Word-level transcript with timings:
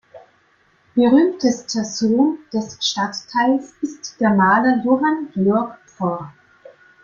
Berühmtester 0.95 1.83
Sohn 1.85 2.39
des 2.51 2.75
Stadtteils 2.81 3.75
ist 3.83 4.19
der 4.19 4.31
Maler 4.31 4.81
Johann 4.83 5.27
Georg 5.33 5.77
Pforr. 5.85 6.33